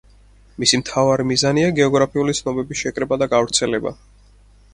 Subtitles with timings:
[0.61, 3.95] მისი მთავარი მიზანია გეოგრაფიული ცნობების შეკრება და გავრცელება.